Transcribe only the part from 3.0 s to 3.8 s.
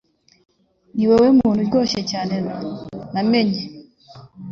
namenye